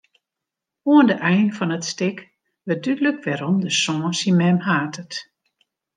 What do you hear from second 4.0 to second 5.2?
syn mem hatet.